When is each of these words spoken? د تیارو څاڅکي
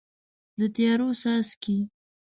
د 0.59 0.61
تیارو 0.75 1.07
څاڅکي 1.21 1.77